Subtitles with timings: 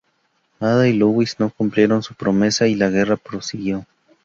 [0.59, 3.85] Ada y Luis no cumplieron su promesa y la guerra prosiguió.